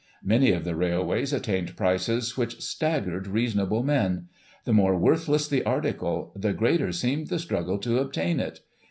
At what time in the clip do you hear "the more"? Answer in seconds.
4.65-4.97